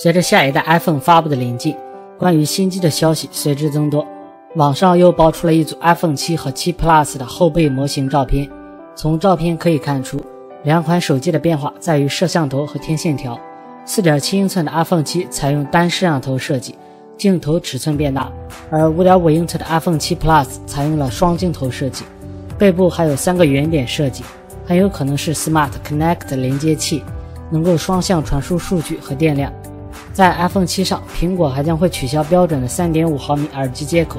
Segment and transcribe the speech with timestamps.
[0.00, 1.74] 随着下一代 iPhone 发布的临近，
[2.16, 4.06] 关于新机的消息随之增多。
[4.54, 8.48] 网上又爆出了一组 iPhone 7和7 Plus 的后背模型照片。
[8.94, 10.24] 从照片可以看出，
[10.62, 13.36] 两款手机的变化在于摄像头和天线条。
[13.88, 16.76] 4.7英寸的 iPhone 7采用单摄像头设计，
[17.16, 18.30] 镜头尺寸变大；
[18.70, 22.04] 而5.5英寸的 iPhone 7 Plus 采用了双镜头设计，
[22.56, 24.22] 背部还有三个圆点设计，
[24.64, 27.02] 很有可能是 Smart Connect 连接器，
[27.50, 29.52] 能够双向传输数据和电量。
[30.18, 34.18] 在 iPhone 7上，苹果还将会取消标准的3.5毫米耳机接口，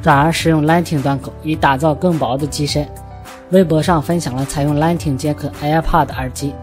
[0.00, 2.88] 转而使用 Lightning 端口，以打造更薄的机身。
[3.50, 6.54] 微博上分享了采用 Lightning 接口 AirPod 耳机，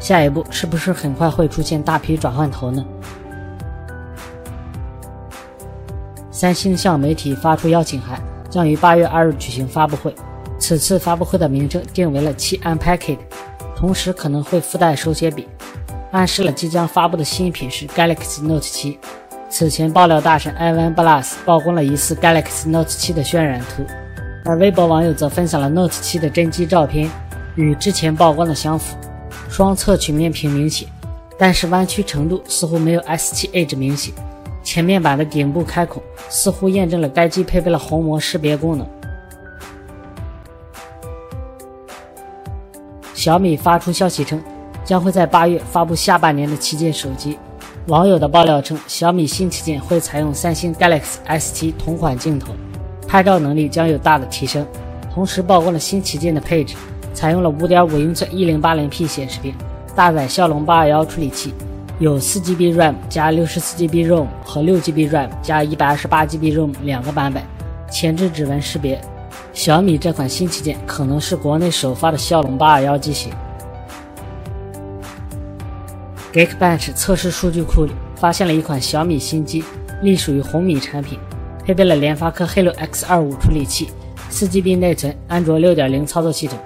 [0.00, 2.84] 下一步是不是很快会出现大批转换头呢？
[6.32, 10.12] 三星向媒体发出邀请函，将于8月2日举行发布会。
[10.58, 13.18] 此次发布会的名称定为了7 Unpacked，
[13.76, 15.46] 同时可能会附带手写笔。
[16.12, 18.98] 暗示了即将发布的新品是 Galaxy Note 7。
[19.48, 23.84] 此前爆料大神 Ivan Blass 曝光了疑似 Galaxy Note 7的渲染图，
[24.44, 27.10] 而微博网友则分享了 Note 7的真机照片，
[27.54, 28.94] 与之前曝光的相符，
[29.48, 30.86] 双侧曲面屏明显，
[31.38, 34.12] 但是弯曲程度似乎没有 S7 Edge 明显。
[34.62, 38.86] 前面板的顶部开孔似乎验证了该机配备了虹膜识别功能。
[43.14, 44.42] 小米发出消息称。
[44.84, 47.38] 将会在八月发布下半年的旗舰手机。
[47.86, 52.52] 网友的爆料称，小米新旗舰会采用三星 Galaxy S7 同款镜头，
[53.08, 54.66] 拍照能力将有大的提升。
[55.12, 56.76] 同时曝光了新旗舰的配置，
[57.12, 59.52] 采用了5.5英寸 1080P 显示屏，
[59.94, 61.52] 搭载骁龙821处理器，
[61.98, 67.42] 有 4GB RAM 加 64GB ROM 和 6GB RAM 加 128GB ROM 两个版本，
[67.90, 69.00] 前置指纹识别。
[69.52, 73.32] 小米这款新旗舰可能是国内首发的骁龙821机型。
[76.32, 79.62] Geekbench 测试数据库里发现了一款小米新机，
[80.00, 81.18] 隶属于红米产品，
[81.62, 83.90] 配备了联发科 Helio X25 处理器
[84.30, 86.58] ，4GB 内存，安卓6.0操作系统。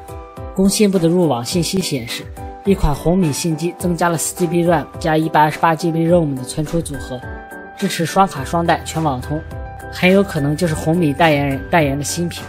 [0.55, 2.23] 工信部的入网信息显示，
[2.65, 7.21] 一款红米新机增加了 4GB RAM 加 128GB ROM 的存储组合，
[7.77, 9.41] 支持双卡双待全网通，
[9.93, 12.45] 很有可能就是红米代言人代言的新品。